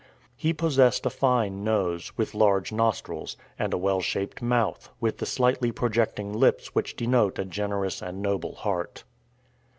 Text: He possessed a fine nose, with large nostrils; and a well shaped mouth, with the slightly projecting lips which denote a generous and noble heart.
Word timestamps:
He 0.35 0.51
possessed 0.51 1.05
a 1.05 1.11
fine 1.11 1.63
nose, 1.63 2.11
with 2.17 2.33
large 2.33 2.71
nostrils; 2.71 3.37
and 3.59 3.71
a 3.71 3.77
well 3.77 4.01
shaped 4.01 4.41
mouth, 4.41 4.89
with 4.99 5.19
the 5.19 5.27
slightly 5.27 5.71
projecting 5.71 6.33
lips 6.33 6.73
which 6.73 6.95
denote 6.95 7.37
a 7.37 7.45
generous 7.45 8.01
and 8.01 8.19
noble 8.19 8.55
heart. 8.55 9.03